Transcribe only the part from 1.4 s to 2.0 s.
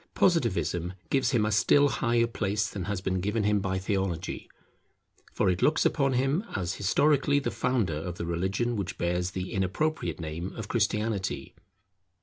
a still